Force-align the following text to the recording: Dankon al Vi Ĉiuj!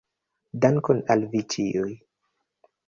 Dankon 0.65 1.03
al 1.17 1.23
Vi 1.35 1.43
Ĉiuj! 1.55 1.89